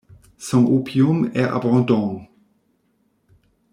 Son 0.39 0.65
opium 0.65 1.29
est 1.35 1.43
abondant. 1.43 2.25